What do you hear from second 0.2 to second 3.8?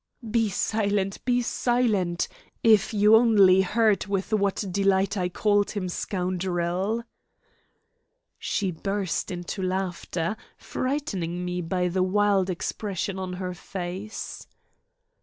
"Be silent! Be silent! If you only